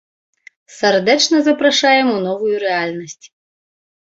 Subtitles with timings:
[0.77, 3.25] Сардэчна запрашаем у новую рэальнасць.